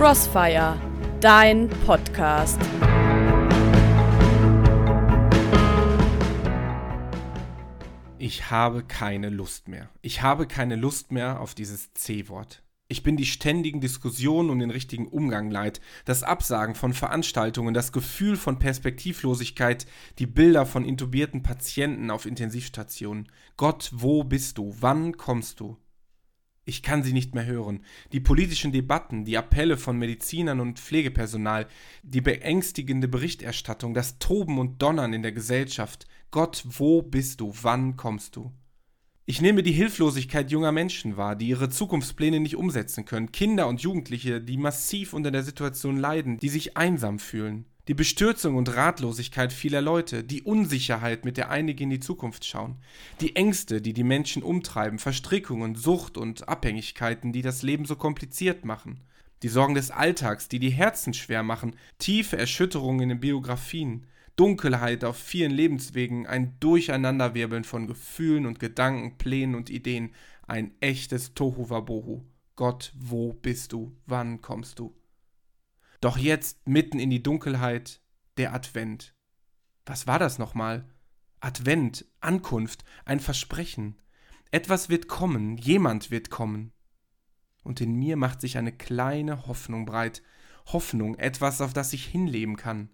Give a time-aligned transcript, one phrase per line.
[0.00, 0.80] Crossfire,
[1.20, 2.58] dein Podcast.
[8.16, 9.90] Ich habe keine Lust mehr.
[10.00, 12.62] Ich habe keine Lust mehr auf dieses C-Wort.
[12.88, 17.92] Ich bin die ständigen Diskussionen um den richtigen Umgang leid, das Absagen von Veranstaltungen, das
[17.92, 19.86] Gefühl von Perspektivlosigkeit,
[20.18, 23.28] die Bilder von intubierten Patienten auf Intensivstationen.
[23.58, 24.74] Gott, wo bist du?
[24.80, 25.76] Wann kommst du?
[26.70, 27.80] Ich kann sie nicht mehr hören.
[28.12, 31.66] Die politischen Debatten, die Appelle von Medizinern und Pflegepersonal,
[32.04, 36.06] die beängstigende Berichterstattung, das Toben und Donnern in der Gesellschaft.
[36.30, 37.52] Gott, wo bist du?
[37.62, 38.52] Wann kommst du?
[39.26, 43.82] Ich nehme die Hilflosigkeit junger Menschen wahr, die ihre Zukunftspläne nicht umsetzen können, Kinder und
[43.82, 49.52] Jugendliche, die massiv unter der Situation leiden, die sich einsam fühlen die Bestürzung und Ratlosigkeit
[49.52, 52.76] vieler Leute, die Unsicherheit, mit der einige in die Zukunft schauen,
[53.20, 58.64] die Ängste, die die Menschen umtreiben, Verstrickungen, Sucht und Abhängigkeiten, die das Leben so kompliziert
[58.64, 59.00] machen,
[59.42, 65.04] die Sorgen des Alltags, die die Herzen schwer machen, tiefe Erschütterungen in den Biografien, Dunkelheit
[65.04, 70.14] auf vielen Lebenswegen, ein Durcheinanderwirbeln von Gefühlen und Gedanken, Plänen und Ideen,
[70.46, 72.24] ein echtes Tohuwabohu.
[72.56, 73.96] Gott, wo bist du?
[74.06, 74.94] Wann kommst du?
[76.00, 78.00] Doch jetzt, mitten in die Dunkelheit,
[78.38, 79.14] der Advent.
[79.84, 80.88] Was war das nochmal?
[81.40, 84.00] Advent, Ankunft, ein Versprechen.
[84.50, 86.72] Etwas wird kommen, jemand wird kommen.
[87.62, 90.22] Und in mir macht sich eine kleine Hoffnung breit.
[90.66, 92.88] Hoffnung, etwas, auf das ich hinleben kann.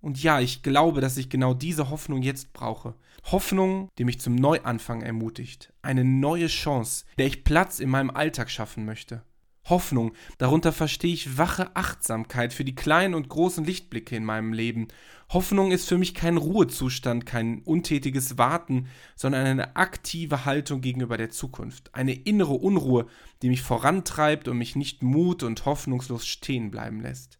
[0.00, 2.94] Und ja, ich glaube, dass ich genau diese Hoffnung jetzt brauche.
[3.24, 5.72] Hoffnung, die mich zum Neuanfang ermutigt.
[5.82, 9.22] Eine neue Chance, der ich Platz in meinem Alltag schaffen möchte.
[9.68, 14.88] Hoffnung, darunter verstehe ich wache Achtsamkeit für die kleinen und großen Lichtblicke in meinem Leben.
[15.30, 21.30] Hoffnung ist für mich kein Ruhezustand, kein untätiges Warten, sondern eine aktive Haltung gegenüber der
[21.30, 23.06] Zukunft, eine innere Unruhe,
[23.42, 27.38] die mich vorantreibt und mich nicht mut und hoffnungslos stehen bleiben lässt.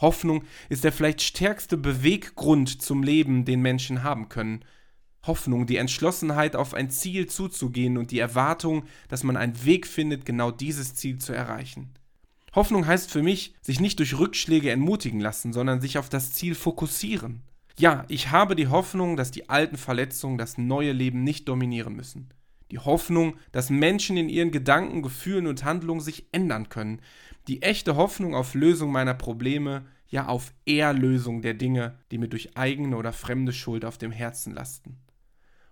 [0.00, 4.64] Hoffnung ist der vielleicht stärkste Beweggrund zum Leben, den Menschen haben können.
[5.26, 10.24] Hoffnung, die Entschlossenheit, auf ein Ziel zuzugehen und die Erwartung, dass man einen Weg findet,
[10.24, 11.90] genau dieses Ziel zu erreichen.
[12.54, 16.54] Hoffnung heißt für mich, sich nicht durch Rückschläge entmutigen lassen, sondern sich auf das Ziel
[16.54, 17.42] fokussieren.
[17.78, 22.28] Ja, ich habe die Hoffnung, dass die alten Verletzungen das neue Leben nicht dominieren müssen.
[22.70, 27.00] Die Hoffnung, dass Menschen in ihren Gedanken, Gefühlen und Handlungen sich ändern können.
[27.48, 32.56] Die echte Hoffnung auf Lösung meiner Probleme, ja auf Erlösung der Dinge, die mir durch
[32.56, 34.98] eigene oder fremde Schuld auf dem Herzen lasten.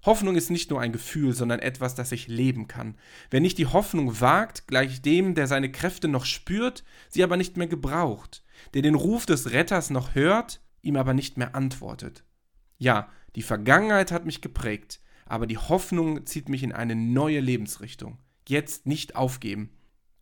[0.09, 2.97] Hoffnung ist nicht nur ein Gefühl, sondern etwas, das ich leben kann.
[3.29, 7.59] Wer nicht die Hoffnung wagt, gleich dem, der seine Kräfte noch spürt, sie aber nicht
[7.59, 8.43] mehr gebraucht,
[8.73, 12.25] der den Ruf des Retters noch hört, ihm aber nicht mehr antwortet.
[12.79, 18.17] Ja, die Vergangenheit hat mich geprägt, aber die Hoffnung zieht mich in eine neue Lebensrichtung.
[18.49, 19.69] Jetzt nicht aufgeben.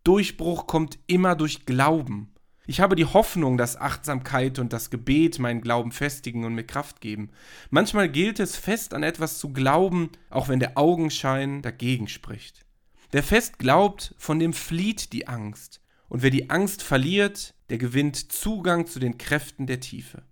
[0.03, 2.35] Durchbruch kommt immer durch Glauben.
[2.69, 7.01] Ich habe die Hoffnung, dass Achtsamkeit und das Gebet meinen Glauben festigen und mir Kraft
[7.01, 7.31] geben.
[7.71, 12.67] Manchmal gilt es, fest an etwas zu glauben, auch wenn der Augenschein dagegen spricht.
[13.13, 15.81] Wer fest glaubt, von dem flieht die Angst.
[16.09, 20.23] Und wer die Angst verliert, der gewinnt Zugang zu den Kräften der Tiefe.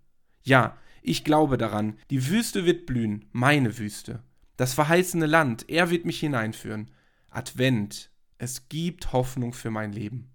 [0.42, 4.22] Ja, ich glaube daran, die Wüste wird blühen, meine Wüste.
[4.56, 6.90] Das verheißene Land, er wird mich hineinführen.
[7.30, 10.33] Advent, es gibt Hoffnung für mein Leben.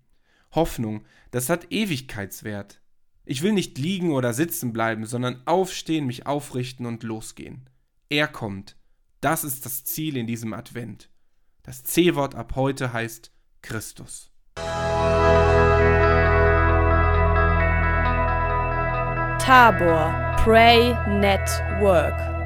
[0.51, 2.81] Hoffnung, das hat Ewigkeitswert.
[3.25, 7.69] Ich will nicht liegen oder sitzen bleiben, sondern aufstehen, mich aufrichten und losgehen.
[8.09, 8.75] Er kommt.
[9.21, 11.09] Das ist das Ziel in diesem Advent.
[11.61, 14.31] Das C-Wort ab heute heißt Christus.
[19.37, 22.38] Tabor Pray Network